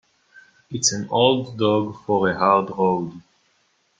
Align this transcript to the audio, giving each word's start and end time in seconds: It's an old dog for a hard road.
It's 0.71 0.91
an 0.93 1.07
old 1.11 1.59
dog 1.59 1.95
for 2.07 2.27
a 2.31 2.35
hard 2.35 2.71
road. 2.71 3.21